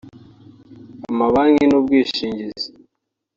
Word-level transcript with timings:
amabanki 1.09 1.63
n’ubwishingizi 1.67 2.67